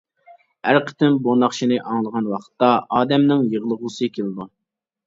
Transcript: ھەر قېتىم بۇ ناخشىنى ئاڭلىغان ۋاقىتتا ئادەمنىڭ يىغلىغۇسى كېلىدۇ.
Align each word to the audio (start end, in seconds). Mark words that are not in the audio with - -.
ھەر 0.69 0.79
قېتىم 0.87 1.17
بۇ 1.27 1.35
ناخشىنى 1.43 1.79
ئاڭلىغان 1.83 2.33
ۋاقىتتا 2.35 2.73
ئادەمنىڭ 2.99 3.47
يىغلىغۇسى 3.55 4.15
كېلىدۇ. 4.19 4.53